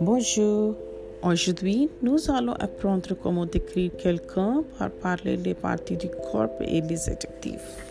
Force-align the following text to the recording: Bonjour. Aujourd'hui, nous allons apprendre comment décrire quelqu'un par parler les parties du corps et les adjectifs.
Bonjour. 0.00 0.74
Aujourd'hui, 1.22 1.88
nous 2.02 2.30
allons 2.30 2.54
apprendre 2.54 3.14
comment 3.22 3.46
décrire 3.46 3.90
quelqu'un 3.96 4.64
par 4.78 4.90
parler 4.90 5.36
les 5.36 5.54
parties 5.54 5.96
du 5.96 6.08
corps 6.08 6.50
et 6.60 6.80
les 6.80 7.08
adjectifs. 7.08 7.84